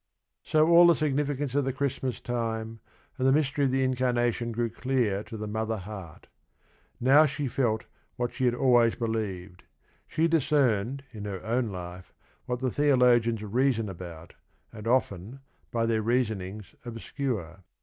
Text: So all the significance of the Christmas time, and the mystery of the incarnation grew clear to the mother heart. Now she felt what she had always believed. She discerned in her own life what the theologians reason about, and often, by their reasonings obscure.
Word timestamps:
So 0.41 0.67
all 0.67 0.87
the 0.87 0.95
significance 0.95 1.53
of 1.53 1.63
the 1.63 1.71
Christmas 1.71 2.19
time, 2.19 2.79
and 3.19 3.27
the 3.27 3.31
mystery 3.31 3.65
of 3.65 3.69
the 3.71 3.83
incarnation 3.83 4.51
grew 4.51 4.71
clear 4.71 5.21
to 5.25 5.37
the 5.37 5.47
mother 5.47 5.77
heart. 5.77 6.25
Now 6.99 7.27
she 7.27 7.47
felt 7.47 7.85
what 8.15 8.33
she 8.33 8.45
had 8.45 8.55
always 8.55 8.95
believed. 8.95 9.61
She 10.07 10.27
discerned 10.27 11.03
in 11.11 11.25
her 11.25 11.45
own 11.45 11.67
life 11.69 12.15
what 12.47 12.61
the 12.61 12.71
theologians 12.71 13.43
reason 13.43 13.89
about, 13.89 14.33
and 14.73 14.87
often, 14.87 15.41
by 15.69 15.85
their 15.85 16.01
reasonings 16.01 16.73
obscure. 16.83 17.63